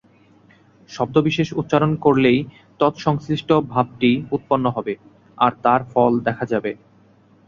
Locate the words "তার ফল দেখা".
5.63-6.45